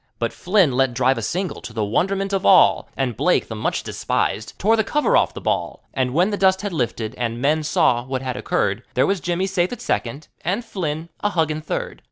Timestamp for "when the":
6.11-6.37